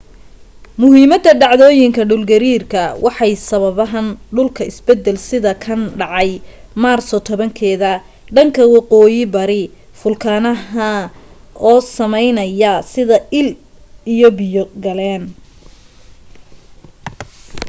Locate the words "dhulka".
4.35-4.61